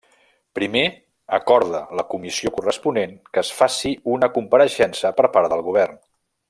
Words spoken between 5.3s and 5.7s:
part del